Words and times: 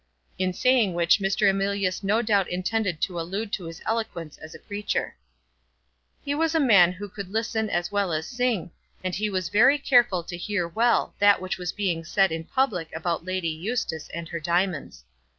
In 0.39 0.51
saying 0.51 0.95
which 0.95 1.19
Mr. 1.19 1.47
Emilius 1.47 2.01
no 2.01 2.23
doubt 2.23 2.49
intended 2.49 3.01
to 3.03 3.19
allude 3.19 3.53
to 3.53 3.65
his 3.65 3.83
eloquence 3.85 4.39
as 4.39 4.55
a 4.55 4.59
preacher. 4.59 5.15
He 6.25 6.33
was 6.33 6.55
a 6.55 6.59
man 6.59 6.91
who 6.93 7.07
could 7.07 7.29
listen 7.31 7.69
as 7.69 7.91
well 7.91 8.11
as 8.11 8.25
sing, 8.25 8.71
and 9.03 9.13
he 9.13 9.29
was 9.29 9.49
very 9.49 9.77
careful 9.77 10.23
to 10.23 10.35
hear 10.35 10.67
well 10.67 11.13
that 11.19 11.39
which 11.39 11.59
was 11.59 11.71
being 11.71 12.03
said 12.03 12.31
in 12.31 12.45
public 12.45 12.89
about 12.95 13.25
Lady 13.25 13.49
Eustace 13.49 14.07
and 14.11 14.27
her 14.29 14.39
diamonds. 14.39 15.03